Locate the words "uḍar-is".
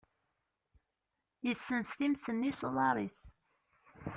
2.67-3.19